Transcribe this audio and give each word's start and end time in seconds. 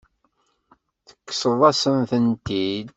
Tekkseḍ-asen-tent-id. 1.07 2.87